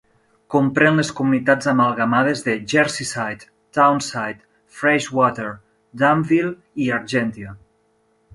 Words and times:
Comprèn 0.51 0.95
les 0.99 1.09
comunitats 1.17 1.67
amalgamades 1.71 2.41
de 2.47 2.55
Jerseyside, 2.73 3.47
Townside, 3.79 4.41
Freshwater, 4.79 5.47
Dunville 6.05 6.55
i 6.87 6.91
Argentia. 6.99 7.55